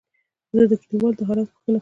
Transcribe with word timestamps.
زه 0.57 0.63
د 0.71 0.73
کليوالو 0.81 1.17
د 1.19 1.21
حالاتو 1.27 1.51
پوښتنه 1.53 1.65
کوم. 1.69 1.79